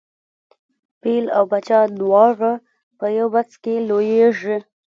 فیل 0.99 1.25
او 1.37 1.43
پاچا 1.51 1.79
دواړه 1.99 2.51
په 2.99 3.05
یوه 3.17 3.31
بکس 3.33 3.55
کې 3.63 3.75
لویږي. 3.89 4.57